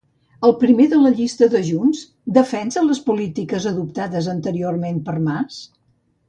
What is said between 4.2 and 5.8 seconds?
anteriorment per Mas?